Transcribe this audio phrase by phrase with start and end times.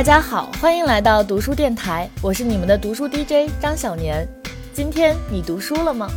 [0.00, 4.26] 大家好，欢迎来到读书电台，我是你们的读书 DJ 张小年。
[4.72, 6.08] 今天你读书了吗？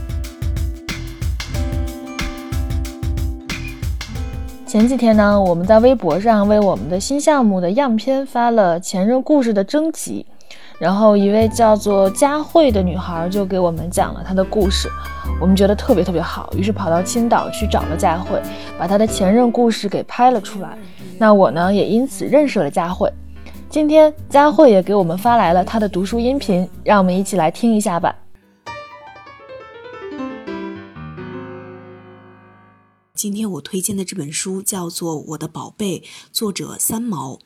[4.65, 10.25] 前几天呢，我们在微博上为我们的新项目的样片发了前任故事的征集，
[10.79, 14.87] 然后一位叫做佳慧的女孩就给我们讲了她的故事，
[15.41, 18.41] 我们觉得特别特别好，于是跑到青岛去找了佳慧，
[18.79, 20.69] 把她的前任故事给拍了出来。
[21.17, 23.11] 那我呢，也因此认识了佳慧。
[23.73, 28.15] 今天佳慧也给我们发来了她的读书音频，让我们一起来听一下吧。
[33.15, 37.39] 今天我推荐的这本书叫做《我的宝贝》，作者三毛。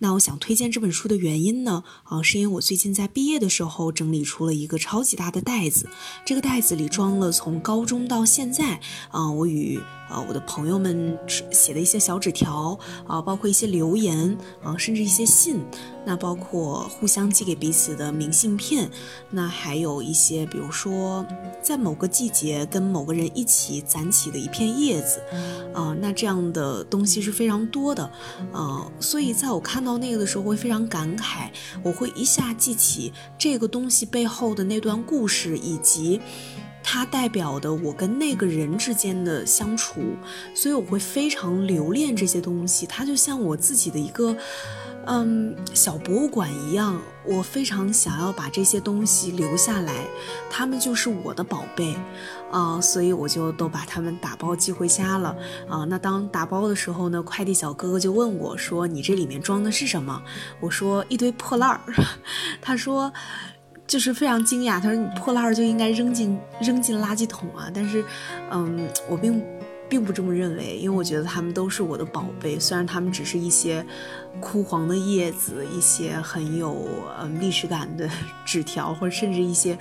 [0.00, 5.88] 那我想推荐这本书的原因呢，啊，是因为我最近在毕业的时候整理出了一个超级大的袋子，
[6.24, 8.78] 这个袋子里装了从高中到现在，
[9.10, 9.80] 啊，我与
[10.12, 11.18] 呃我的朋友们
[11.50, 15.60] 写的一些小纸条，啊，包括一些留言，啊，甚至一些信。
[16.04, 18.90] 那包括互相寄给彼此的明信片，
[19.30, 21.24] 那还有一些，比如说
[21.62, 25.22] 在某个季节跟某个人一起攒起的一片叶子，
[25.72, 28.02] 啊，那这样的东西是非常多的，
[28.52, 31.48] 啊，所以在我看到那个的时候会非常感慨，
[31.84, 36.20] 我会一下记起这个东西背后的那段故事，以及
[36.82, 40.00] 它代表的我跟那个人之间的相处，
[40.54, 44.36] 所以我会非常留恋这些东西，它就像我自己的一个。
[45.04, 50.06] 嗯，小博物馆一样，我非常想要把这些东西留下来，
[50.48, 51.96] 他们就是我的宝贝，
[52.52, 55.36] 啊，所以我就都把它们打包寄回家了，
[55.68, 60.22] 啊，那当打包的时候呢，快递小哥哥就问我说：“你这里面装的是什么？”
[60.62, 61.80] 我说：“一堆破烂儿。”
[62.62, 63.12] 他说，
[63.92, 68.02] 就是非常惊讶，他说：“你破烂就应该扔进扔进垃圾桶啊！”但是，
[68.50, 69.44] 嗯，我并。
[69.90, 73.84] 并不这么认为，因为我觉得他们都是我的宝贝，虽然他们只是一些
[74.40, 76.88] 枯黄的叶子，一些很有
[77.20, 78.08] 嗯历史感的
[78.46, 79.78] 纸条，或者甚至一些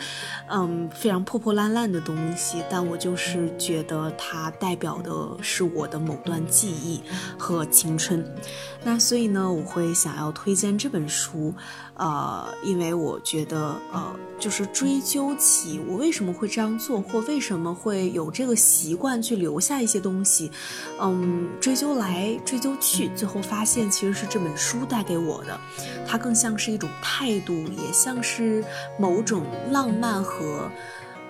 [0.50, 7.02] 嗯非常破破烂烂的东西，但我就是觉得它代表的是我的某段记忆
[7.38, 8.26] 和青春。
[8.84, 11.54] 那所以呢，我会想要推荐这本书，
[11.94, 20.02] 呃，因为我觉得呃，就是追究起我为什么会这样做，或为什么会有这个习惯去留下一些。
[20.02, 20.50] 东西，
[21.00, 25.60] 嗯，追究来追究去，最后发现其实是这本书带给我的，
[26.08, 28.64] 它更像是一种态度，也像是
[29.00, 30.70] 某种浪漫和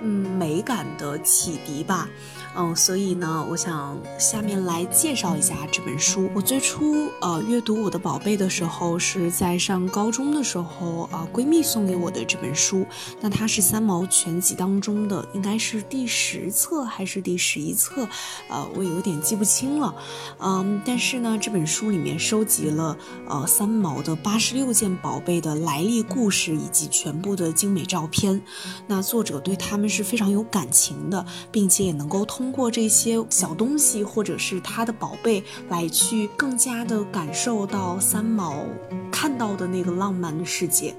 [0.01, 2.07] 嗯美感的启迪吧。
[2.53, 6.29] 嗯，所以呢，我想下面来介绍一下这本书。
[6.35, 12.85] 我最初呃阅读我的宝贝的时候，是在上高中的时候啊，闺蜜送给我的这本书。
[13.21, 18.05] 那它是三毛全集当中的，应该是第十册还是第十一册？
[18.49, 19.95] 呃，我有点记不清了。
[20.39, 22.97] 嗯，但是呢，这本书里面收集了
[23.29, 28.41] 呃三毛的八十六件宝贝的来历故事以及全部的精美照片。
[28.87, 32.40] 那作者对他们是非常有感情的，并且也能够通。
[32.41, 38.65] 通过这些小东西，或者是他的宝贝，来去更加的感受到三毛
[39.11, 40.95] 看到的那个浪漫的世界，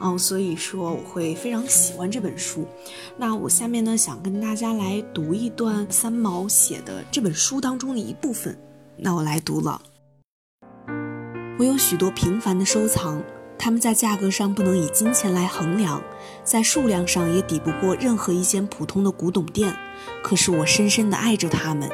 [0.00, 2.66] 嗯，所以说我会非常喜欢这本书。
[3.18, 8.58] 那我下面呢，想跟大家来读一段三毛写的这本书当中的一部分。
[8.96, 9.82] 那我来读了。
[11.58, 13.22] 我有许多平凡的收藏。
[13.58, 16.00] 它们在价格上不能以金钱来衡量，
[16.44, 19.76] 在数量上也抵不过任何一间普通的古董店。
[20.22, 21.90] 可是我深深地爱着它们，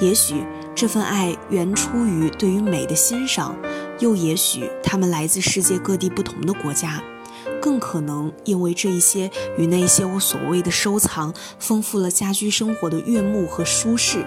[0.00, 0.42] 也许
[0.74, 3.56] 这份爱源出于对于美的欣赏，
[4.00, 7.02] 又也许他们来自世界各地不同的国家，
[7.62, 14.26] 更可能因为这一些与那些我所谓的收藏丰富了家居生活的悦目和舒适。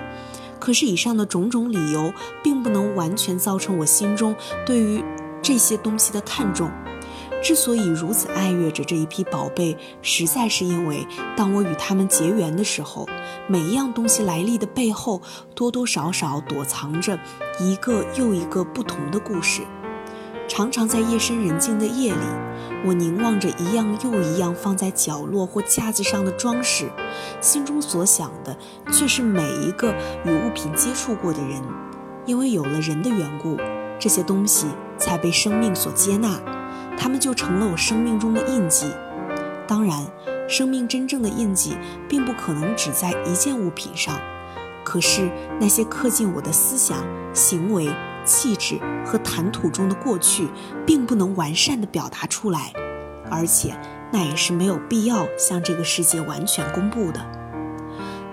[0.60, 2.14] 可是以上的种种理由，
[2.44, 4.36] 并不能完全造成我心中
[4.66, 5.04] 对于。
[5.42, 6.70] 这些东西的看重，
[7.42, 13.08] 之所以如此爱悦着这一批宝贝，实在是因为当我与他们结缘的时候，
[13.48, 15.22] 每一样东西来历的背后，
[15.56, 17.18] 多多少少躲藏着
[17.60, 19.62] 一个又一个不同的故事。
[20.48, 22.20] 常常在夜深人静的夜里，
[22.84, 26.90] 我凝望着一样又一样放在角落或架子上的装饰，
[27.40, 28.58] 心中所想的
[28.92, 29.94] 却是每一个
[30.26, 31.62] 与物品接触过的人，
[32.26, 33.58] 因为有了人的缘故。
[34.00, 34.66] 这些东西
[35.00, 36.40] 才被生命所接纳，
[36.98, 38.86] 它们就成了我生命中的印记。
[39.66, 40.06] 当然，
[40.48, 44.20] 生命真正的印记并不可能只在一件物品上，
[44.84, 45.30] 可是
[45.60, 46.98] 那些刻进我的思想、
[47.34, 47.90] 行为、
[48.26, 50.50] 气质和谈吐中的过去，
[50.86, 52.74] 并不能完善地表达出来，
[53.30, 53.76] 而且
[54.12, 57.24] 那也是没有必要向这个世界完全公布的。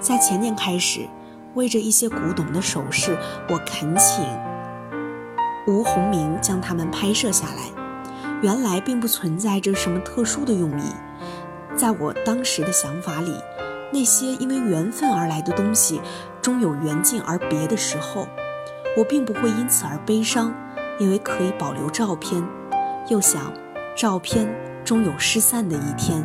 [0.00, 1.06] 在前年开始，
[1.54, 3.16] 为着一些古董的首饰，
[3.50, 4.45] 我恳请。
[5.66, 7.62] 吴鸿明将它们拍摄下来，
[8.40, 10.92] 原来并不存在着什么特殊的用意。
[11.76, 13.34] 在我当时的想法里，
[13.92, 16.00] 那些因为缘分而来的东西，
[16.40, 18.26] 终有缘尽而别的时候。
[18.96, 20.54] 我并不会因此而悲伤，
[20.98, 22.42] 因为可以保留照片。
[23.08, 23.52] 又想，
[23.94, 24.48] 照片
[24.84, 26.24] 终有失散的一天，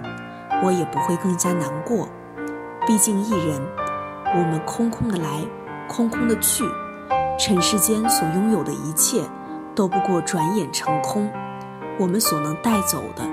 [0.63, 2.07] 我也不会更加难过。
[2.87, 3.59] 毕竟一人，
[4.35, 5.43] 我们空空的来，
[5.89, 6.63] 空空的去，
[7.41, 9.23] 尘世间所拥有的一切，
[9.73, 11.27] 都不过转眼成空。
[11.97, 13.27] 我们所能带走的、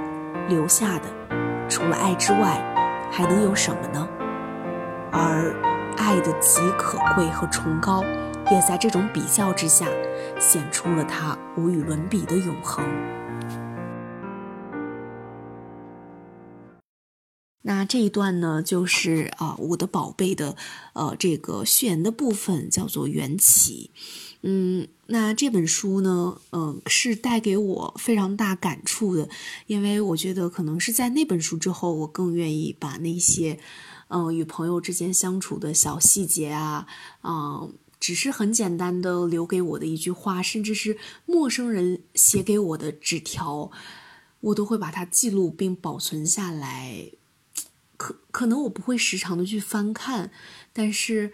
[0.49, 1.03] 留下的，
[1.69, 2.59] 除了爱之外，
[3.13, 4.09] 还能有什么呢？
[5.13, 5.55] 而
[5.99, 8.03] 爱的极可贵和崇高。
[8.51, 9.85] 也在这种比较之下，
[10.41, 12.83] 显出了它无与伦比的永恒。
[17.63, 20.57] 那这一段呢，就是啊，我的宝贝的
[20.95, 23.91] 呃这个序言的部分叫做缘起。
[24.43, 29.29] 嗯，那这本书呢，嗯，是带给我非常大感触的，
[29.67, 33.59] 因为我觉得可能是在那本书之后，我更愿意把那些
[34.09, 36.87] 嗯与朋友之间相处的小细节啊，
[37.23, 37.73] 嗯。
[38.01, 40.97] 只是很简单的留给我的一句话，甚至是
[41.27, 43.73] 陌生人写给我的纸条，
[44.39, 47.11] 我都会把它记录并保存下来。
[47.99, 50.31] 可可能我不会时常的去翻看，
[50.73, 51.33] 但是，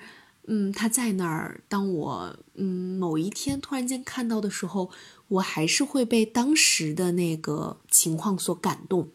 [0.48, 1.60] 嗯，它在那儿。
[1.68, 4.90] 当我嗯某一天突然间看到的时候，
[5.28, 9.10] 我还是会被当时的那个情况所感动。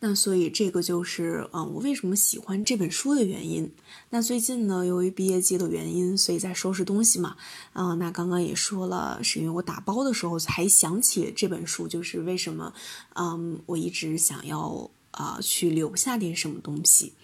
[0.00, 3.70] 那所以这个就是嗯，我为什么喜欢这本书的原因。
[4.08, 7.36] 那最近呢，由于毕业季的原因，所以在收拾东西嘛。
[7.74, 12.72] 嗯，那刚刚也说了，是因为我打包的时候才想起这本书，就是为什么
[13.14, 17.14] 嗯，我一直想要啊去留下点什么东西。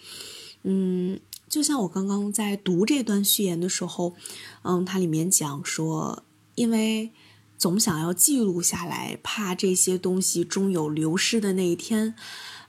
[0.63, 4.15] 嗯，就像我刚刚在读这段序言的时候，
[4.63, 6.23] 嗯，它里面讲说，
[6.55, 7.11] 因为。
[7.59, 12.13] 总想要记录下来，怕这些东西终有流失的那一天，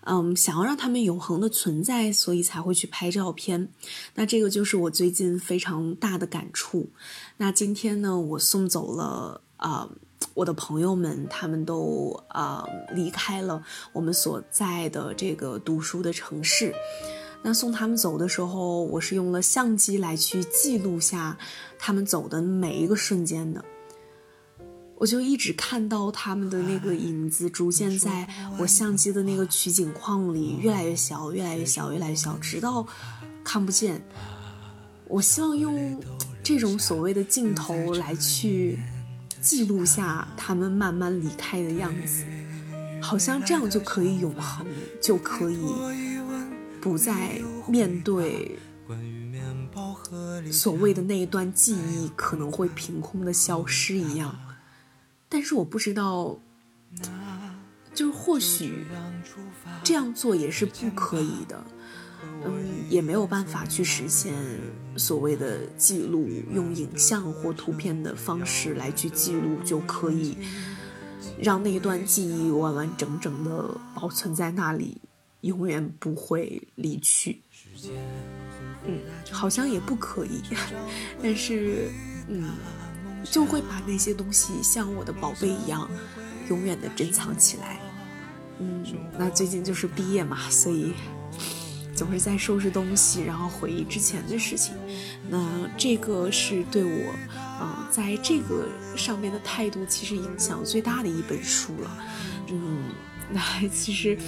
[0.04, 3.70] 嗯，想要让他们永恒的存在，所以才会去拍照片。
[4.14, 6.88] 那这个就是我最近非常大的感触。
[7.36, 9.90] 那今天呢，我送走了啊，
[10.34, 13.62] 我的朋友们，他们都啊离开了
[13.92, 16.74] 我们所在的这个读书的城市。
[17.42, 21.38] 那送他们走的时候，我是用了相机来去记录下
[21.78, 23.64] 他们走的每一个瞬间的。
[24.96, 28.28] 我就一直看到他们的那个影子，逐渐在
[28.58, 32.84] 我相机的那个取景框里越来越小，越来越小，越来越小，直到
[33.44, 34.02] 看不见。
[35.06, 36.02] 我希望用
[36.42, 38.76] 这种所谓的镜头来去
[39.40, 42.24] 记录下他们慢慢离开的样子，
[43.00, 44.66] 好像这样就可以永恒，
[45.00, 45.58] 就可以
[46.80, 48.58] 不再面对
[50.50, 54.38] 所谓的那一段记忆可能会凭空的消失一样。
[55.28, 56.38] 但是我不知道，
[57.98, 58.86] 就是或许
[59.82, 61.64] 这样做也是不可以的，
[62.44, 64.32] 嗯，也没有办法去实现
[64.96, 70.38] 所谓的记录，用影像或图片的方式来去记录就可以
[71.42, 74.96] 让那一段记忆完完整整的保存在那里，
[75.40, 77.42] 永远不会离去。
[78.86, 79.00] 嗯，
[79.32, 80.40] 好像也不可以，
[81.20, 81.90] 但是，
[82.28, 82.48] 嗯。
[83.32, 85.90] 就会把那些东西像我的宝贝一样，
[86.48, 87.80] 永远的珍藏起来。
[88.60, 88.84] 嗯，
[89.18, 90.92] 那最近就是毕业嘛，所以
[91.94, 94.74] 总是在收拾东西，然后回忆之前的事情。
[95.28, 97.14] 那这个是对我，
[97.60, 102.04] 嗯，在这个上面的态度其实影响最大的一本书了。
[102.48, 102.84] 嗯，
[103.30, 104.18] 那 其实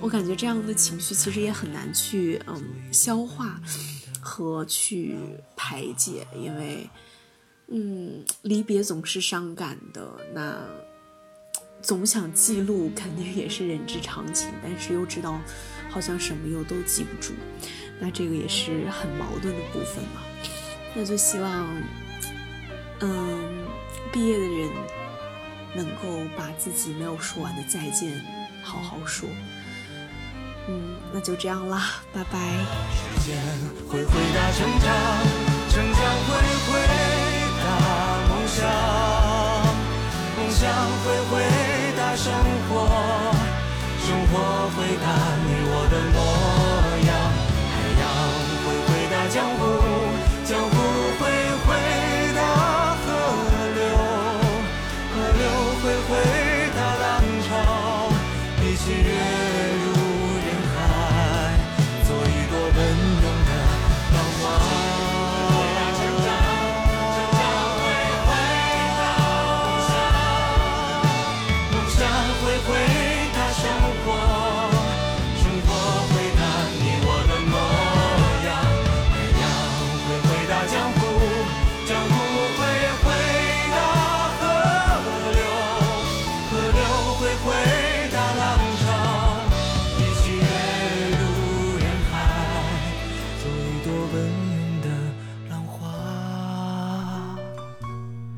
[0.00, 3.60] 我感觉这样的情绪其实也很难去嗯消化
[4.20, 5.16] 和去
[5.56, 6.88] 排解，因为。
[7.70, 10.58] 嗯，离别总是伤感的，那
[11.80, 15.40] 总想记录，肯定也是人之常情，但是又知道
[15.88, 17.32] 好像什么又都记不住，
[18.00, 20.20] 那这个也是很矛盾的部分嘛。
[20.94, 21.66] 那就希望，
[23.00, 23.66] 嗯，
[24.12, 24.68] 毕业的人
[25.74, 28.20] 能够把自己没有说完的再见
[28.62, 29.28] 好好说。
[30.68, 32.38] 嗯，那就这样啦，拜拜。
[32.92, 33.38] 时间
[33.88, 34.90] 会回答成长，
[35.70, 36.88] 成长会回。
[38.28, 38.66] 梦想，
[40.36, 40.62] 梦想
[41.04, 41.32] 会回
[42.18, 42.34] 生
[42.68, 42.82] 活，
[44.02, 44.34] 生活
[44.74, 45.06] 回答
[45.46, 46.18] 你我的模
[47.06, 47.10] 样。
[47.70, 48.02] 海洋
[48.64, 49.62] 会回答江湖，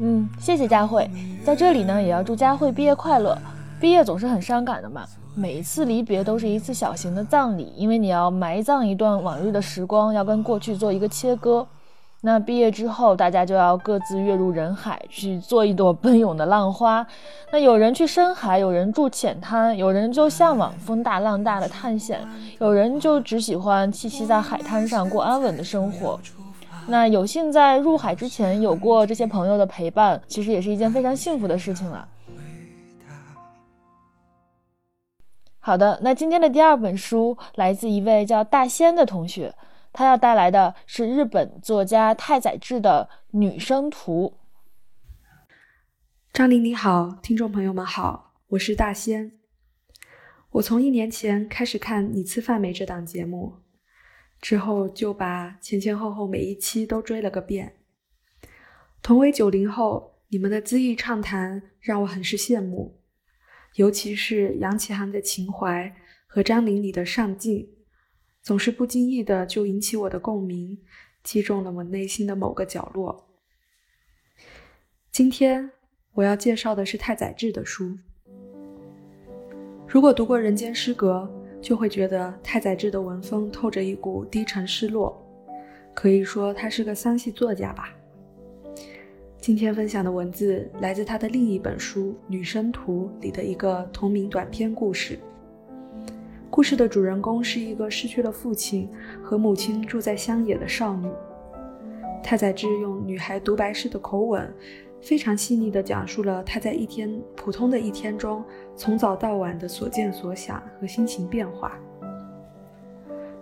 [0.03, 1.09] 嗯谢谢佳慧，
[1.45, 3.37] 在这里呢，也要祝佳慧毕业快乐。
[3.79, 5.05] 毕业总是很伤感的嘛，
[5.35, 11.67] 每一次离别都是一次小型的葬礼，因为你要埋葬一段往日的时光，要跟过去做一个切割。
[12.23, 17.07] 那毕业之后，大家就要各自跃入人海，去做一朵奔涌的浪花。
[17.53, 22.21] 那有人去深海，有人住浅滩，有人就向往风大浪大的探险，
[22.59, 26.19] 有人就只喜欢栖息在海滩上过安稳的生活。
[26.87, 32.09] 那有幸在入海之前有过这些朋友的陪伴，其实也是一件非常幸福的事情了。
[35.59, 39.55] 好的，那今天的第二本书来自一位叫大仙的同学，
[39.93, 44.35] 他要带来的是日本作家太宰治的《女生图》。
[46.33, 49.33] 张琳你好，听众朋友们好，我是大仙。
[50.53, 53.55] 我从一年前开始看《你吃饭没》这档节目。
[54.41, 57.77] 之后就把前前后后每一期都追了个遍。
[59.03, 63.01] 同为九零后，你们的恣意畅谈让我很是羡慕，
[63.75, 65.95] 尤其是杨启涵的情怀
[66.27, 67.69] 和张琳里的上进，
[68.43, 70.79] 总是不经意的就引起我的共鸣，
[71.23, 73.29] 击中了我内心的某个角落。
[75.11, 75.71] 今天
[76.13, 77.99] 我要介绍的是太宰治的书。
[79.87, 81.31] 如果读过《人间失格》。
[81.61, 85.21] 就会觉得太宰治的文风透着一股低沉失落，
[85.95, 87.91] 可以说他是个丧系作家吧。
[89.39, 95.19] 今天分享的文字来自他的另一本书《女生图》里的一个同名短篇故事。
[96.51, 98.89] 故事的主人公是一个失去了父亲
[99.23, 101.09] 和母亲住在乡野的少女。
[102.23, 104.53] 太宰治用女孩独白式的口吻。
[105.01, 108.45] 非常细腻地讲述了他在一天普通的一天中，
[108.77, 111.79] 从早到晚的所见所想和心情变化。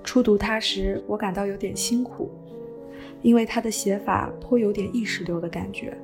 [0.05, 2.31] 初读他时，我感到有点辛苦，
[3.21, 5.99] 因为他的写法颇有点意识流的感觉。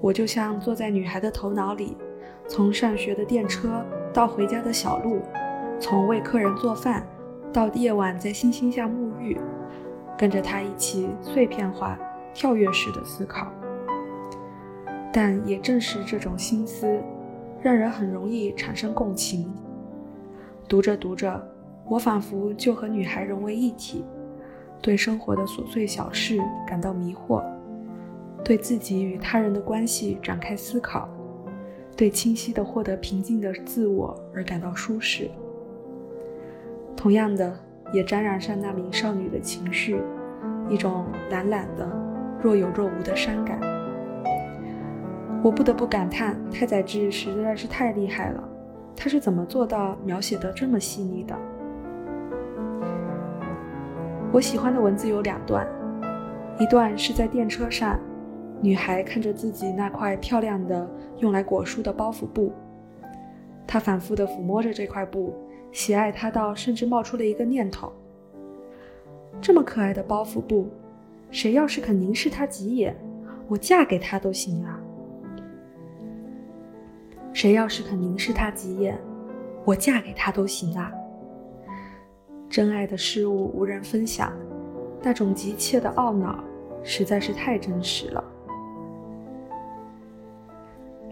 [0.00, 1.96] 我就像坐在女孩的头脑里，
[2.46, 5.22] 从上学的电车到回家的小路，
[5.80, 7.04] 从为客人做饭
[7.52, 9.36] 到夜晚在星星下沐浴，
[10.16, 11.98] 跟着他一起碎片化、
[12.32, 13.50] 跳跃式的思考。
[15.12, 17.00] 但也正是这种心思，
[17.62, 19.52] 让人很容易产生共情。
[20.68, 21.42] 读着读着，
[21.86, 24.04] 我仿佛就和女孩融为一体，
[24.82, 27.42] 对生活的琐碎小事感到迷惑，
[28.44, 31.08] 对自己与他人的关系展开思考，
[31.96, 35.30] 对清晰的获得平静的自我而感到舒适。
[36.94, 37.58] 同样的，
[37.92, 39.98] 也沾染上那名少女的情绪，
[40.68, 41.88] 一种懒懒的、
[42.42, 43.58] 若有若无的伤感。
[45.42, 48.48] 我不得不感叹，太宰治实在是太厉害了。
[48.96, 51.36] 他是怎么做到描写的这么细腻的？
[54.32, 55.66] 我喜欢的文字有两段，
[56.58, 57.98] 一段是在电车上，
[58.60, 60.86] 女孩看着自己那块漂亮的
[61.18, 62.52] 用来裹书的包袱布，
[63.64, 65.32] 她反复的抚摸着这块布，
[65.70, 67.92] 喜爱它到甚至冒出了一个念头：
[69.40, 70.68] 这么可爱的包袱布，
[71.30, 72.96] 谁要是肯凝视它几眼，
[73.46, 74.80] 我嫁给他都行啊！
[77.32, 78.98] 谁要是肯凝视他几眼，
[79.64, 80.92] 我嫁给他都行啊！
[82.48, 84.32] 真爱的事物无人分享，
[85.02, 86.42] 那种急切的懊恼
[86.82, 88.24] 实在是太真实了。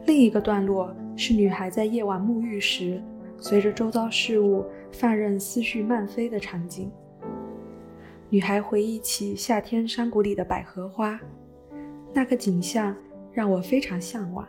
[0.06, 3.02] 另一个段落是女孩在夜晚沐浴时，
[3.38, 6.90] 随着周遭事物放任思绪漫飞的场景。
[8.30, 11.20] 女孩回忆起夏天山谷里的百合花，
[12.12, 12.96] 那个景象
[13.32, 14.46] 让我非常向往。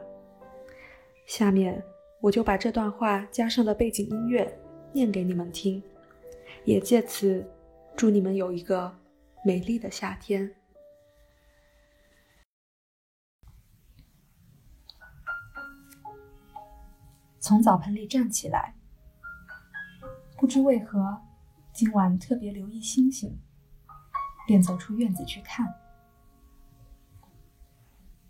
[1.27, 1.83] 下面
[2.21, 4.59] 我就把这段话加上的背景音乐
[4.93, 5.83] 念给你们听，
[6.63, 7.45] 也借此
[7.95, 8.97] 祝你们有一个
[9.43, 10.49] 美丽的夏天。
[17.39, 18.73] 从澡盆里站起来，
[20.37, 21.21] 不知为何，
[21.73, 23.37] 今晚特别留意星星，
[24.47, 25.67] 便走出院子去看，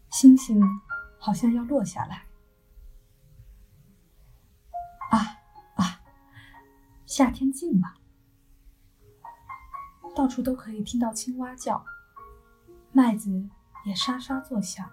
[0.09, 0.59] 星星
[1.19, 2.26] 好像要落下来。
[7.07, 7.87] 夏天近了，
[10.13, 11.85] 到处都可以听到青蛙叫，
[12.91, 13.49] 麦子
[13.85, 14.91] 也沙沙作响。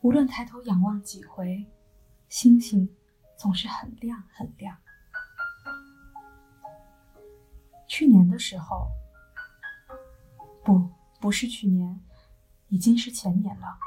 [0.00, 1.70] 无论抬头仰望几回，
[2.30, 2.88] 星星
[3.36, 4.78] 总是很亮很亮。
[7.86, 8.88] 去年的时候，
[10.64, 10.88] 不，
[11.20, 12.00] 不是去年，
[12.68, 13.78] 已经是前年了。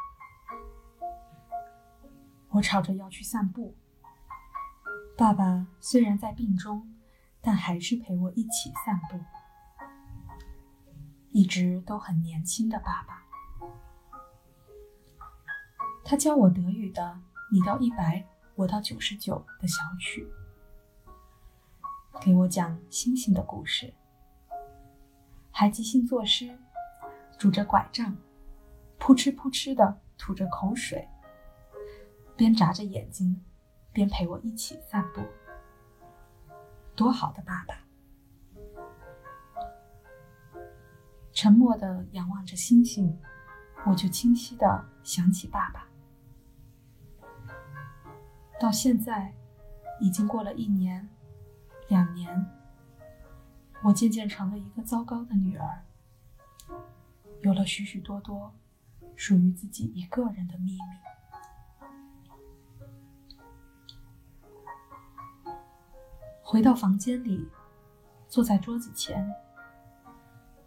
[2.50, 3.76] 我吵着要去散步。
[5.20, 6.96] 爸爸虽然在病中，
[7.42, 9.20] 但还是陪我一起散步，
[11.32, 13.22] 一直都很年轻的爸爸。
[16.06, 17.20] 他教我德语的
[17.52, 20.26] “你到一百，我到九十九”的小曲，
[22.22, 23.94] 给我讲星星的故事，
[25.52, 26.58] 还即兴作诗，
[27.38, 28.16] 拄着拐杖，
[28.98, 31.06] 扑哧扑哧的吐着口水，
[32.38, 33.44] 边眨着眼睛，
[34.00, 35.22] 边陪我一起散步。
[36.96, 37.76] 多好的爸爸！
[41.34, 43.20] 沉默的仰望着星星，
[43.86, 45.86] 我就清晰的想起爸爸。
[48.58, 49.34] 到现在，
[50.00, 51.10] 已经过了一年、
[51.90, 52.46] 两年，
[53.84, 55.84] 我渐渐成了一个糟糕的女儿，
[57.42, 58.54] 有了许许多多
[59.18, 61.09] 属于自己一个人的秘密。
[66.52, 67.48] 回到房间里，
[68.28, 69.32] 坐在桌子前，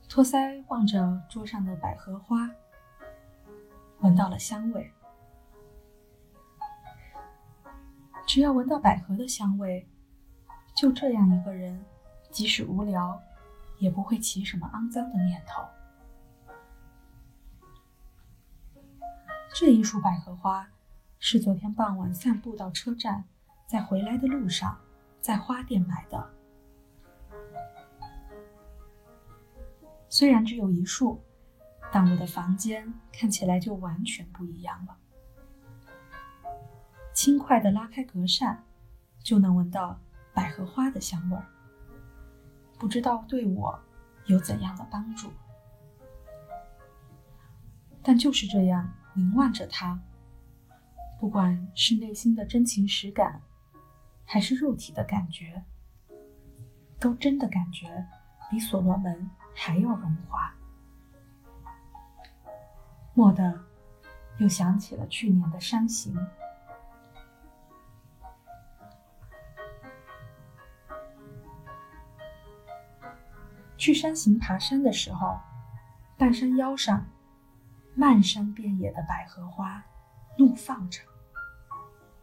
[0.09, 2.49] 托腮望着桌上的百合花，
[3.99, 4.93] 闻到了香味。
[8.25, 9.85] 只要闻到百合的香味，
[10.77, 11.85] 就这样一个人，
[12.31, 13.21] 即使无聊，
[13.79, 15.65] 也不会起什么肮脏的念头。
[19.53, 20.69] 这一束百合花，
[21.19, 23.25] 是昨天傍晚散步到车站，
[23.67, 24.79] 在回来的路上，
[25.23, 26.31] 在花店买的。
[30.09, 31.23] 虽然只有一束，
[31.91, 34.99] 但我的房间看起来就完全不一样了。
[37.15, 38.65] 轻快地拉开格扇，
[39.23, 39.99] 就能闻到
[40.35, 41.47] 百合花的香味儿。
[42.79, 43.79] 不知道对我
[44.27, 45.31] 有怎样的帮助，
[48.03, 50.03] 但就是这样凝望着它，
[51.21, 53.41] 不管是内心的真情实感，
[54.33, 55.63] 还是肉体的感觉，
[56.99, 58.09] 都真的感觉
[58.51, 60.51] 比所罗门还要荣华。
[63.15, 63.63] 蓦地，
[64.39, 66.17] 又想起了去年的山行。
[73.77, 75.39] 去山行爬山的时候，
[76.17, 77.05] 半山腰上，
[77.95, 79.85] 漫山遍野的百合花
[80.39, 81.03] 怒放着，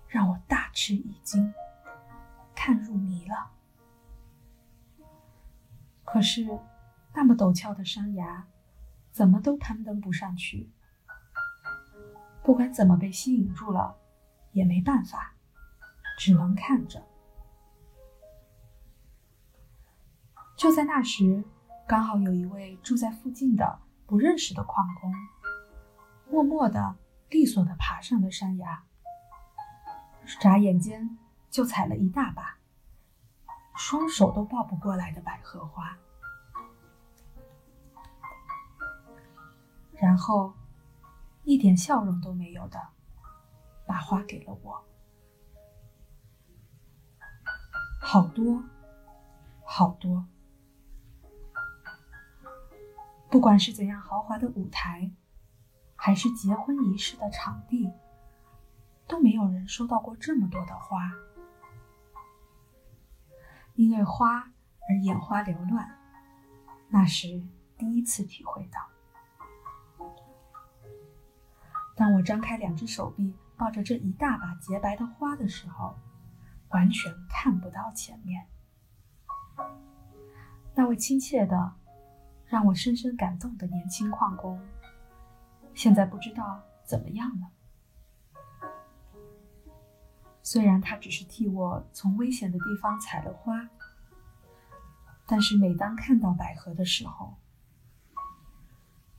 [0.08, 1.54] 让我大吃一惊，
[2.62, 3.52] 看入迷了。
[6.04, 6.60] 可是，
[7.14, 8.46] 那么陡峭的山崖，
[9.12, 10.70] 怎么都攀登不上去。
[12.44, 13.96] 不管怎么被吸引住了，
[14.52, 15.36] 也没办法，
[16.18, 17.02] 只能看着。
[20.58, 21.46] 就在那时，
[21.88, 25.14] 刚好有一位住在附近的不认识的矿工，
[26.30, 26.98] 默默的、
[27.30, 28.84] 利索的爬上了山崖，
[30.42, 31.18] 眨眼间
[31.50, 32.58] 就采了一大把，
[33.76, 35.98] 双手都抱不过来的百合花，
[39.94, 40.54] 然后
[41.44, 42.80] 一点笑容都没有的
[43.88, 44.84] 把花给了我，
[48.00, 48.64] 好多，
[49.64, 50.26] 好多。
[53.30, 55.12] 不管是怎样豪华的舞台，
[55.96, 57.92] 还是结婚仪式的场地，
[59.08, 61.12] 都没有人收到过这么多的花。
[63.80, 64.52] 因为花
[64.90, 65.90] 而眼花缭乱，
[66.90, 67.42] 那时
[67.78, 70.06] 第一次体会到。
[71.96, 75.98] 当我张开两只手臂抱着这一大把洁白的花的时候，
[76.72, 78.46] 完全看不到前面。
[80.76, 81.76] 那位亲切的。
[82.48, 84.60] 让我深深感动的年轻矿工，
[85.76, 87.48] 现在不知道怎么样了。
[90.52, 93.70] 虽然他只是替我从危险的地方采了花，
[95.28, 97.36] 但是每当看到百合的时候，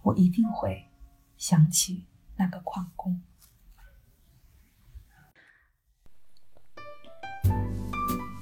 [0.03, 0.90] 我一定会
[1.37, 3.12] 想起那个矿工。《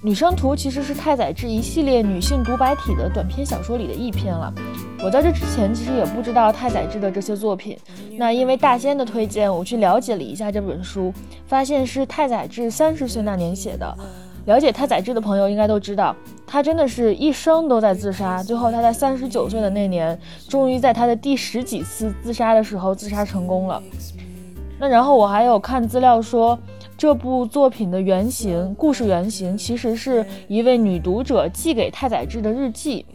[0.09, 4.51] 女生图》其实是太宰治一系列女性独白体的短篇小说里的一篇了。
[5.05, 7.77] 我在这之前其实也不知道太宰治的这些作品。
[8.16, 11.12] 那因为大仙的推荐，我去了解了一下这本书，
[11.47, 13.94] 发现是太宰治三十岁那年写的。
[14.47, 16.16] 了解太宰治的朋友应该都知道，
[16.47, 18.42] 他真的是一生都在自杀。
[18.42, 20.18] 最后他在三十九岁的那年，
[20.49, 23.83] 终于在他的第十几次自杀的时候自杀成功了。
[24.81, 26.59] 那然后我还有看资料说。
[26.98, 33.06] 这部作品的原型，故事原型其实是一位女读者寄给太宰治的日记，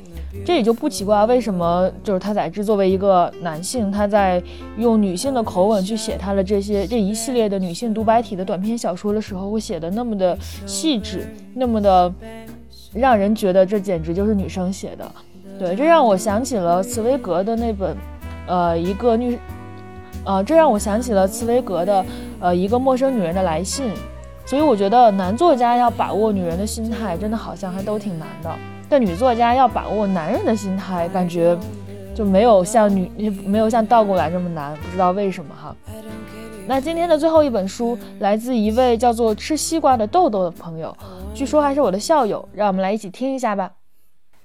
[0.45, 4.41] 这也就不奇怪，为什么就是太宰治作为一个男性，他在
[4.77, 12.09] 用女性的口吻去写他的这些这一系列的女性独白体的短篇小说的时候，会写的那么的细致，那么的
[12.93, 15.11] 让人觉得这简直就是女生写的。
[15.59, 17.97] 对，这让我想起了茨威格的那本，
[18.47, 19.37] 呃，一个女。
[20.25, 22.05] 呃，这让我想起了茨威格的
[22.39, 23.91] 呃一个陌生女人的来信。
[24.45, 28.49] 所以我觉得男作家要把握女人的心态，真的好像还都挺难的。
[28.89, 31.57] 但女作家要把握男人的心态，感觉
[32.13, 35.75] 就没有像女 没有像倒过来这么难，不知道为什么哈。
[36.67, 40.95] 那今天的最后一本书来自一位叫做吃西瓜的豆豆的朋友，
[41.33, 43.71] 据说还是我的校友，让我们来一起听一下吧。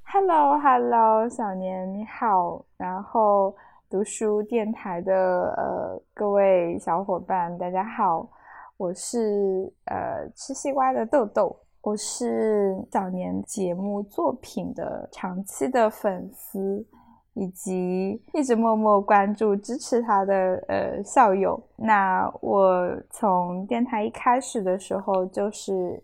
[0.05, 3.55] Hello，Hello，小年你好，然后
[3.91, 5.15] 读书电台的
[5.57, 8.29] 呃各位小伙伴大家好。
[8.77, 16.87] 我是呃吃西瓜的豆豆，我是早年节目作品的长期的粉丝，
[17.33, 21.59] 以及一直默默关注支持他的呃校友。
[21.75, 26.01] 那我从电台一开始的时候，就是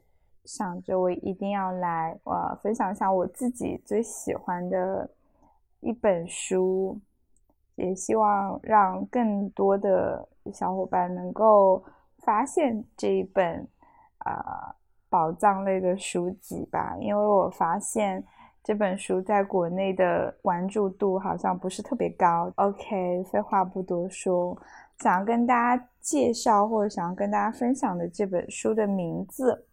[0.46, 5.08] 想着我一定要来呃分享一下我自己最喜欢的
[5.80, 6.98] 一本书，
[7.76, 11.84] 也希望让更多的小伙伴能够。
[12.24, 13.68] 发现这一本
[14.20, 14.74] 啊
[15.10, 18.24] 宝藏类的书籍吧，因为我发现
[18.62, 22.50] 这本书在国内的关注度好像不是特别高。
[22.56, 24.56] OK，废话不多说，
[25.00, 29.66] 想要跟大家介绍或者想要跟大家分享的这本书的名字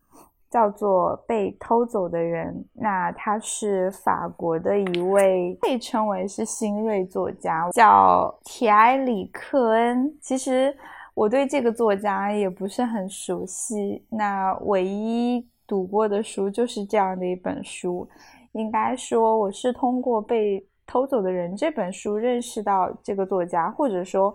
[0.51, 2.53] 叫做《被偷走的人》。
[2.73, 10.15] 那他是法国的一位被称为是新锐作家，叫提埃里克恩。
[10.21, 10.77] 其实。
[11.13, 18.07] 我对这个作家也不是很熟悉，那唯一读过的书就是这样的一本书。
[18.53, 24.33] 应该说，我是通过《被偷走的人》这本书认识到这个作家，或者说，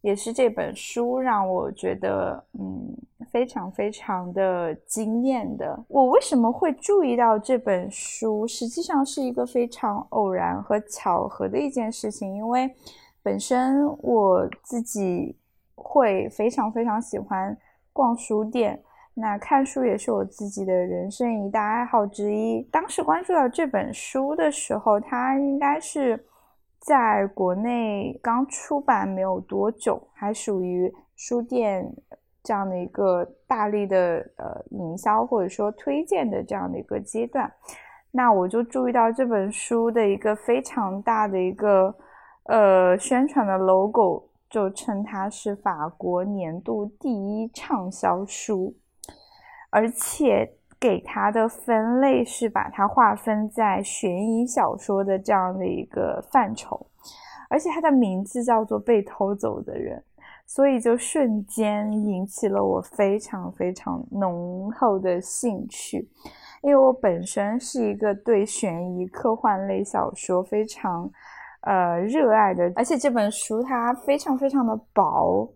[0.00, 2.96] 也是这本书让我觉得，嗯，
[3.30, 5.84] 非常非常的惊艳的。
[5.88, 8.46] 我为什么会注意到这本书？
[8.46, 12.70] 实际上是一个非常偶然和巧合的一件事情，因为
[13.22, 15.36] 本身我自己。
[15.82, 17.56] 会非常非常喜欢
[17.90, 18.78] 逛书店，
[19.14, 22.60] 那看书也是我自己的人生一大爱好之一。
[22.70, 26.22] 当时关注到这本书的时候，它应该是
[26.80, 31.88] 在国内刚出版没有多久，还属于书店
[32.42, 37.52] 这样的一个大力的呃营销或者说推荐的这样的一个阶段。
[38.10, 41.94] 那我就注意到这本书的一个非常大的一个
[42.44, 44.26] 呃宣传的 logo。
[44.50, 48.74] 就称它是法国年度第一畅销书，
[49.70, 56.86] 而且给它的分类是把它划分在悬疑小说的这样的一个范畴，
[57.50, 59.98] 而且它的名字叫做《被偷走的人》，
[60.46, 66.08] 所以就瞬间引起了我非常非常浓厚的兴趣，
[66.62, 71.10] 因为我本身是一个对悬疑科幻类小说非常。
[71.62, 75.46] 呃，热爱的，而且这本书它非常非常的薄，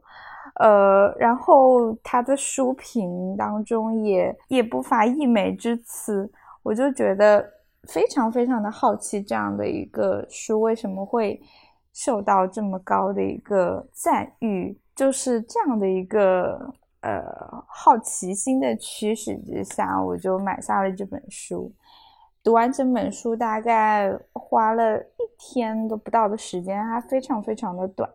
[0.61, 6.31] 呃，然后他的书评当中也也不乏溢美之词，
[6.63, 7.45] 我就觉得
[7.89, 11.41] 非常非常的好奇，这样的一个书为什么会
[11.93, 14.79] 受到这么高的一个赞誉？
[14.95, 17.23] 就是这样的一个呃
[17.67, 21.73] 好奇心的驱使之下，我就买下了这本书。
[22.45, 28.09] 读完整本书大概花了一天都不到的时间，它非常非常的短，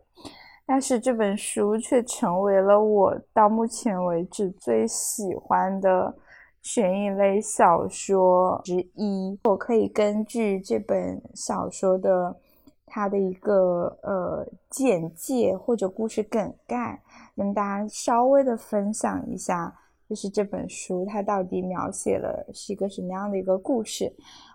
[0.71, 6.15] 但是这本书却成为了我到目前为止最喜欢的
[6.62, 9.36] 悬疑类小说之一。
[9.45, 12.38] 我可以根据这本小说的
[12.86, 17.01] 它的一个呃简介或者故事梗概，
[17.36, 19.75] 跟大家稍微的分享一下。
[20.08, 24.13] 就是这本书，它到底描写了是一个什么样的一个故事？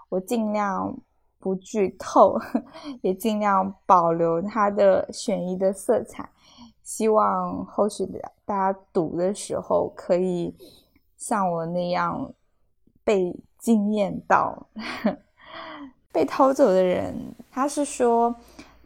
[0.09, 0.97] 我尽量
[1.45, 2.39] 不剧透，
[3.03, 6.27] 也尽量保留它的悬疑的色彩。
[6.83, 10.57] 希望后续的大家读的时候，可以
[11.19, 12.33] 像我那样
[13.05, 14.67] 被惊艳到。
[16.11, 18.35] 被偷走的人，他是说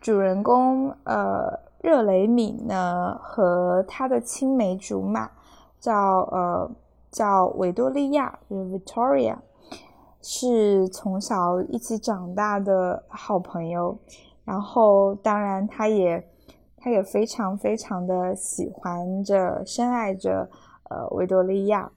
[0.01, 5.31] 主人公呃热雷米呢和他的青梅竹马。
[5.81, 5.95] 叫
[6.33, 6.69] 呃
[7.09, 9.37] 叫维多利亚，就是 Victoria，
[10.21, 13.99] 是从小一起长大的好朋友。
[14.45, 16.27] 然后当然，他也
[16.77, 20.49] 他也非常非常的喜欢着、深爱着
[20.89, 21.91] 呃维多利亚。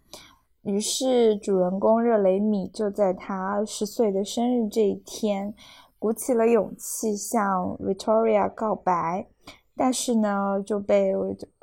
[0.64, 5.54] 于是主人公热雷米就在他二十岁的生日这一天，
[5.98, 9.28] 鼓起了勇气向 Victoria 告白，
[9.76, 11.14] 但是呢就被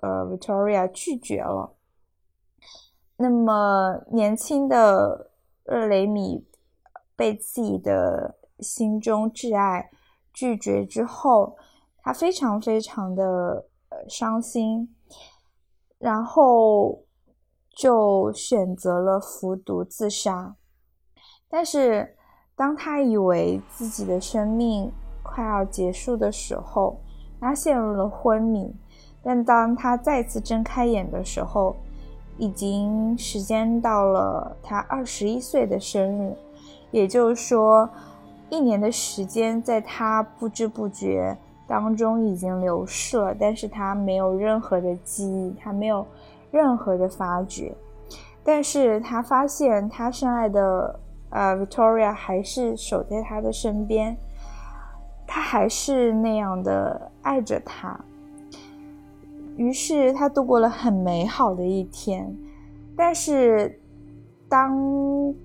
[0.02, 1.74] 呃 Victoria 拒绝了。
[3.16, 5.27] 那么年轻的
[5.68, 6.46] 热雷米
[7.14, 9.90] 被自己的心中挚爱
[10.32, 11.56] 拒绝之后，
[12.02, 13.66] 他非常非常的
[14.08, 14.94] 伤心，
[15.98, 17.04] 然后
[17.76, 20.56] 就选择了服毒自杀。
[21.50, 22.16] 但是，
[22.56, 24.90] 当他以为自己的生命
[25.22, 27.00] 快要结束的时候，
[27.38, 28.74] 他陷入了昏迷。
[29.22, 31.76] 但当他再次睁开眼的时候，
[32.38, 36.36] 已经时间到了他二十一岁的生日，
[36.92, 37.88] 也就是说，
[38.48, 43.34] 一年的时间在他不知不觉当中已经流逝了。
[43.38, 46.06] 但是他没有任何的记忆，他没有
[46.50, 47.74] 任何的发觉。
[48.44, 50.98] 但是他发现他深爱的
[51.30, 54.16] 呃 Victoria 还是守在他的身边，
[55.26, 57.98] 他还是那样的爱着他。
[59.58, 62.32] 于是他度过了很美好的一天，
[62.96, 63.80] 但是
[64.48, 64.72] 当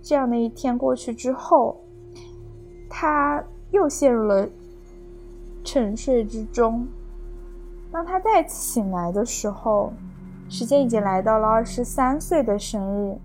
[0.03, 1.75] 这样的一天过去之后，
[2.87, 4.47] 他又陷入了
[5.63, 6.87] 沉睡之中。
[7.91, 9.91] 当他再次醒来的时候，
[10.47, 13.17] 时间已经来到了二十三岁的生日。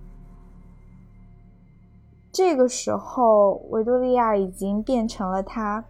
[2.33, 5.85] 这个时候，维多利亚已经变成了他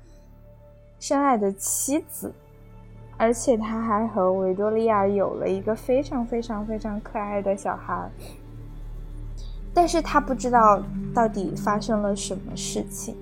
[0.99, 2.35] 深爱的妻子。
[3.19, 8.09] 而且他还和维多利亚有了一个非常非常非常可爱的小孩，
[9.75, 10.81] 但是他不知道
[11.13, 13.17] 到底发生了什么事情。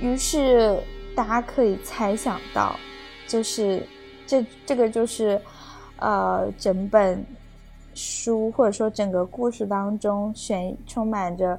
[0.00, 0.82] 于是
[1.14, 2.74] 大家可以猜想到，
[3.28, 3.86] 就是
[4.26, 5.40] 这这个就是，
[5.98, 7.24] 呃，整本
[7.94, 11.58] 书或者说整个故事当中悬充满着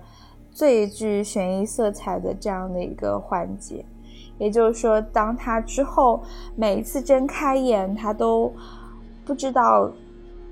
[0.52, 3.86] 最具悬疑色彩的这样的一个环节。
[4.42, 6.20] 也就是说，当他之后
[6.56, 8.52] 每一次睁开眼，他都
[9.24, 9.88] 不知道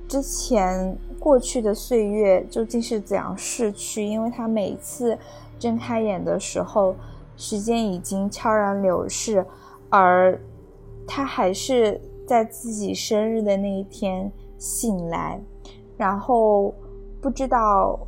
[0.07, 5.17] 之前过去的岁月究竟是怎样逝去，因为他每次
[5.57, 6.93] 睁开眼的时候，
[7.35, 9.43] 时间已经悄然流逝，
[9.89, 10.39] 而
[11.07, 15.41] 他还是在自己生日的那一天醒来，
[15.97, 16.71] 然后
[17.19, 17.99] 不知道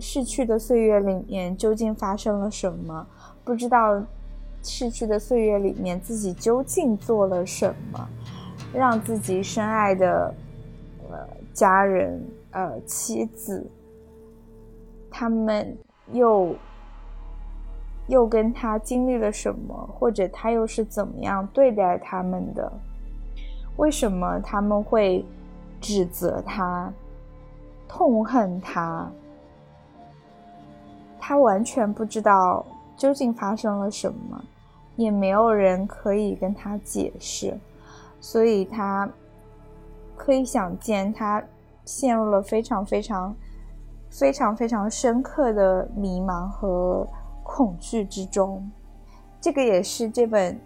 [0.00, 3.06] 逝去的岁月里面究竟发生了什么，
[3.44, 4.02] 不知道。
[4.68, 8.08] 逝去的岁月里面，自己究竟做了什么，
[8.72, 10.34] 让自己深爱的
[11.10, 13.66] 呃家人呃妻子，
[15.10, 15.74] 他们
[16.12, 16.54] 又
[18.08, 22.70] 又跟他经历了什么，或者他又是怎么样对待他们的？
[23.78, 25.24] 为什么他们会
[25.80, 26.92] 指责他、
[27.88, 29.10] 痛恨他？
[31.18, 32.64] 他完全不知道。
[32.98, 34.44] 究竟发生了什么，
[34.98, 37.56] 也没有人可以跟他解释，
[38.20, 39.08] 所以他
[40.16, 41.40] 可以想见，他
[41.84, 43.34] 陷入了非常非常
[44.10, 47.06] 非常非常深刻的迷茫和
[47.44, 48.68] 恐惧之中。
[49.40, 50.58] 这个也是这本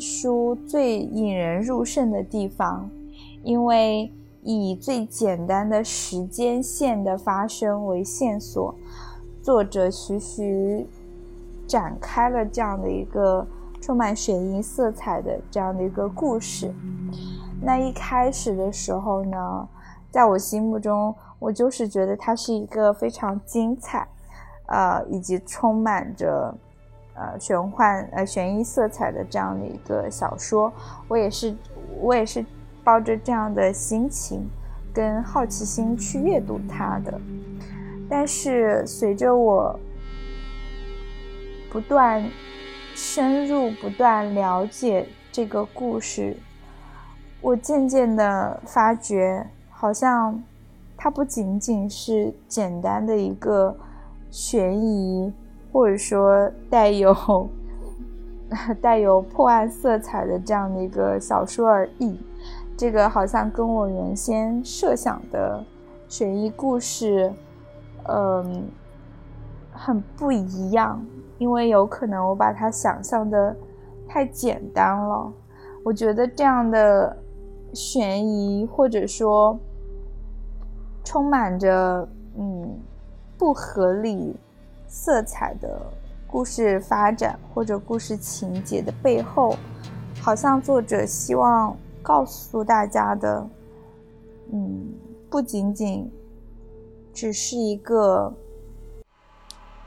[0.00, 2.90] 书最引人入胜的地方，
[3.44, 8.74] 因为以最简单的时间线的发生为线索。
[9.40, 10.84] 作者徐徐
[11.68, 13.46] 展开了这样的一个
[13.80, 16.74] 充满悬疑色彩的这样的一个故事。
[17.60, 19.68] 那一开始的时候呢，
[20.10, 24.08] 在我心目中，我就是觉得它是一个非常精彩，
[24.66, 26.54] 呃，以及充满着
[27.14, 30.72] 呃玄幻呃悬疑色彩的这样的一个小说。
[31.06, 31.54] 我也是，
[32.00, 32.44] 我也是
[32.82, 34.48] 抱着这样的心情
[34.94, 37.20] 跟好奇心去阅读它的。
[38.08, 39.78] 但是随着我
[41.70, 42.24] 不断
[42.94, 46.36] 深入、不断了解这个故事，
[47.40, 50.42] 我渐渐的发觉，好像
[50.96, 53.76] 它不仅仅是简单的一个
[54.30, 55.32] 悬疑，
[55.72, 57.48] 或者说带有
[58.80, 62.18] 带有破案色彩的这样的一个小说而已。
[62.76, 65.64] 这个好像跟我原先设想的
[66.08, 67.32] 悬疑故事。
[68.10, 68.70] 嗯，
[69.70, 71.04] 很不一样，
[71.38, 73.56] 因为有可能我把它想象的
[74.06, 75.32] 太简单了。
[75.84, 77.16] 我觉得这样的
[77.72, 79.58] 悬疑或者说
[81.02, 82.78] 充满着嗯
[83.38, 84.36] 不合理
[84.86, 85.80] 色彩的
[86.26, 89.54] 故事发展或者故事情节的背后，
[90.20, 93.48] 好像作者希望告诉大家的，
[94.52, 94.92] 嗯，
[95.30, 96.10] 不仅仅。
[97.10, 98.32] 只是一个，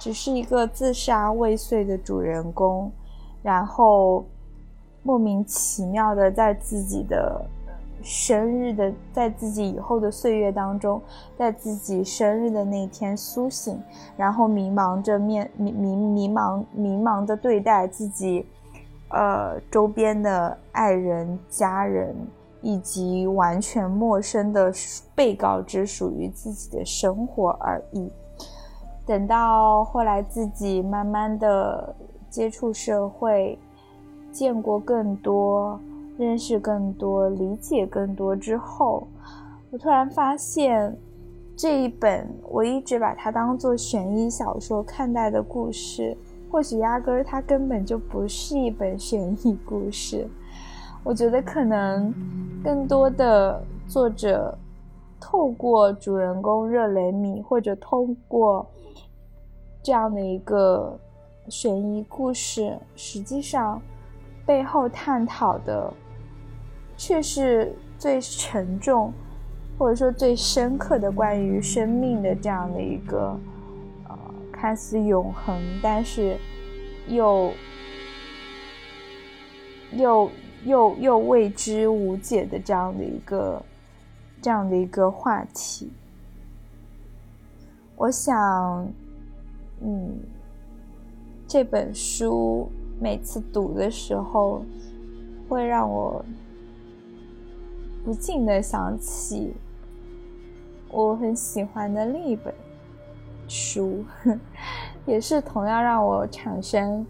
[0.01, 2.91] 只是一个自杀未遂的主人公，
[3.43, 4.25] 然后
[5.03, 7.45] 莫名其妙的在自己的
[8.01, 10.99] 生日的，在自己以后的岁月当中，
[11.37, 13.79] 在自己生日的那天苏醒，
[14.17, 18.43] 然后迷茫着面迷迷迷茫迷茫的对待自己
[19.09, 22.15] 呃周边的爱人、家人，
[22.61, 24.73] 以及完全陌生的
[25.13, 28.11] 被告知属于自己的生活而已。
[29.05, 31.95] 等到后来自己慢慢的
[32.29, 33.57] 接触社会，
[34.31, 35.79] 见过更多，
[36.17, 39.07] 认识更多，理解更多之后，
[39.71, 40.95] 我突然发现，
[41.57, 46.15] 这一本我一直把它当做悬疑小说看待的故事，
[46.49, 50.27] 或许压根儿它根本就不是一本悬疑故事。
[51.03, 52.13] 我觉得可能
[52.63, 54.55] 更多的作者
[55.19, 58.65] 透过主人公热雷米，或者通过
[59.83, 60.95] 这样的一个
[61.49, 63.81] 悬疑故事，实际上
[64.45, 65.91] 背后探讨的
[66.95, 69.11] 却是最沉重，
[69.79, 73.35] 或者说最深刻的关于生命的这样的一个
[74.07, 74.17] 呃
[74.51, 76.37] 看似永恒，但是
[77.07, 77.51] 又
[79.93, 80.29] 又
[80.63, 83.59] 又又未知无解的这样的一个
[84.43, 85.91] 这样的一个话题。
[87.95, 88.87] 我想。
[89.83, 90.19] 嗯，
[91.47, 94.63] 这本书每次读的时候，
[95.49, 96.23] 会让我
[98.05, 99.53] 不禁的想起
[100.91, 102.53] 我很喜欢的另一本
[103.47, 104.03] 书，
[105.07, 107.05] 也是同样让我产生，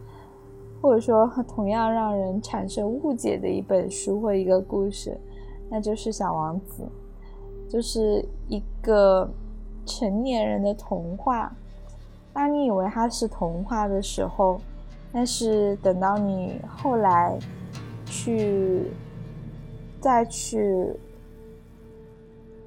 [0.81, 5.17] 或者说同样让人产生误解的一本书或一个故事，
[5.69, 6.83] 那就是《小王子》，
[7.71, 9.29] 就是一个
[9.85, 11.53] 成年人的童话。
[12.33, 14.59] 当你以为它是童话的时候，
[15.11, 17.37] 但是等到你后来
[18.05, 18.89] 去
[19.99, 20.95] 再去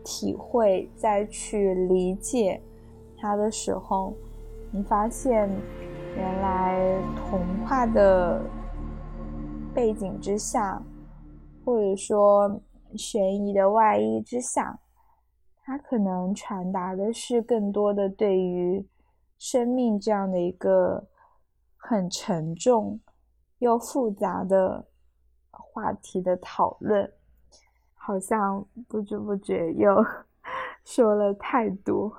[0.05, 2.61] 体会、再去理解
[3.17, 4.13] 它的时候，
[4.71, 5.49] 你发现
[6.15, 8.43] 原来童话的
[9.75, 10.83] 背景之下，
[11.65, 12.61] 或者说
[12.97, 14.79] 悬疑的外衣之下，
[15.65, 18.85] 它可能传达的是更多的对于。
[19.47, 21.07] 生命这样的一个
[21.77, 22.99] 很沉重
[23.59, 24.87] 又复杂的
[25.51, 27.13] 话题的讨论，
[27.93, 30.03] 好像不知不觉又
[30.83, 32.11] 说了太多，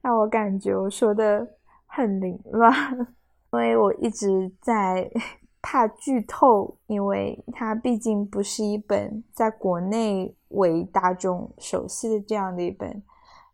[0.00, 1.46] 让我感觉我说的
[1.84, 2.72] 很凌乱，
[3.52, 5.10] 因为我一直在
[5.60, 13.02] 怕剧透，因为它毕竟不是一本在国内为大众熟悉的这样的一本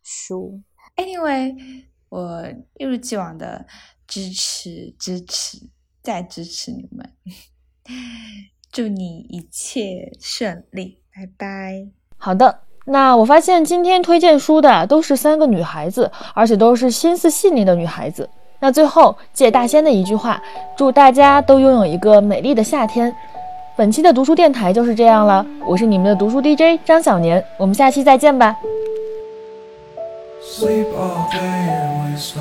[0.04, 0.62] 书。
[0.94, 1.88] Anyway。
[2.08, 2.42] 我
[2.74, 3.64] 一如既往的
[4.06, 5.58] 支持、支持、
[6.02, 7.10] 再支持你们，
[8.72, 11.86] 祝你一切顺利，拜拜。
[12.16, 18.28] 好的，那我发现今天推荐书的都是三个女孩子，而且都是心思细腻的女孩子。
[18.60, 20.42] 那最后借大仙的一句话，
[20.76, 23.14] 祝大家都拥有一个美丽的夏天。
[23.76, 28.56] 本期的读书电台就是这样了，我是你们的读书 DJ 张小年，我们下期再见吧。
[30.42, 32.34] Sleep all day Make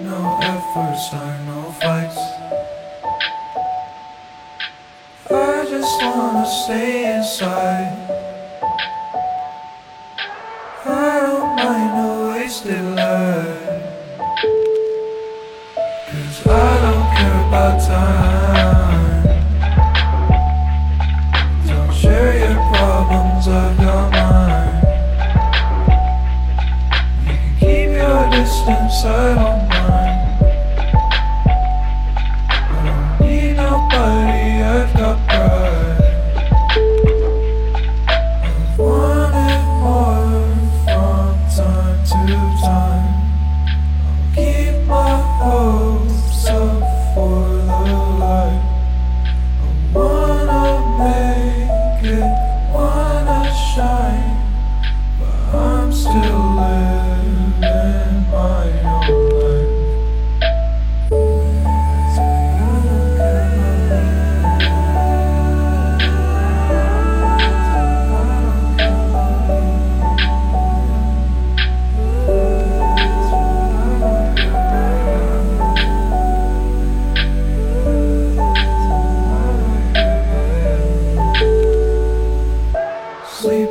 [0.00, 2.18] no effort, start no fights.
[5.30, 7.94] I just wanna stay inside.
[10.86, 13.82] I don't mind a wasted life.
[16.10, 19.19] Cause I don't care about time.
[28.70, 29.59] inside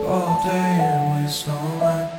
[0.10, 2.19] all day and waste all night.